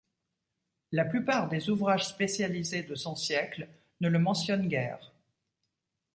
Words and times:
La 0.91 1.05
plupart 1.05 1.47
des 1.47 1.69
ouvrages 1.69 2.07
spécialisés 2.09 2.81
de 2.81 2.95
son 2.95 3.15
siècle 3.15 3.69
ne 3.99 4.09
le 4.09 4.17
mentionnent 4.17 4.67
guère. 4.67 5.11